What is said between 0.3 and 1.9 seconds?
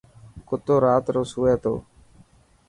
ڪتو رات رو سوي تيو.